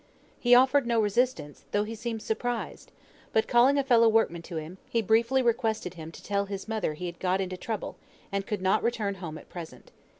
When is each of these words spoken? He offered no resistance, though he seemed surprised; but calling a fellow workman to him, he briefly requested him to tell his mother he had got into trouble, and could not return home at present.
He 0.39 0.55
offered 0.55 0.87
no 0.87 0.99
resistance, 0.99 1.65
though 1.73 1.83
he 1.83 1.93
seemed 1.93 2.23
surprised; 2.23 2.91
but 3.33 3.47
calling 3.47 3.77
a 3.77 3.83
fellow 3.83 4.09
workman 4.09 4.41
to 4.41 4.55
him, 4.55 4.79
he 4.89 4.99
briefly 4.99 5.43
requested 5.43 5.93
him 5.93 6.11
to 6.13 6.23
tell 6.23 6.47
his 6.47 6.67
mother 6.67 6.95
he 6.95 7.05
had 7.05 7.19
got 7.19 7.39
into 7.39 7.55
trouble, 7.55 7.97
and 8.31 8.47
could 8.47 8.63
not 8.63 8.81
return 8.81 9.13
home 9.21 9.37
at 9.37 9.47
present. 9.47 9.91